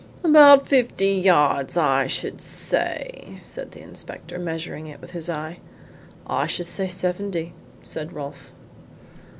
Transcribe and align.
"About 0.23 0.67
fifty 0.67 1.11
yards, 1.11 1.77
I 1.77 2.07
should 2.07 2.41
say," 2.41 3.35
said 3.39 3.69
the 3.73 3.83
inspector, 3.83 4.39
measuring 4.39 4.87
it 4.87 4.99
with 4.99 5.11
his 5.11 5.29
eye. 5.29 5.59
"I 6.25 6.47
should 6.47 6.65
say 6.65 6.87
seventy," 6.87 7.53
said 7.83 8.11
Rolfe. 8.11 8.51